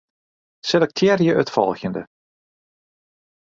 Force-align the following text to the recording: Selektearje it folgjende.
Selektearje 0.69 1.35
it 1.43 1.53
folgjende. 1.59 2.03